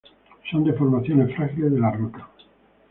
[0.49, 2.25] Son deformaciones frágiles de las rocas.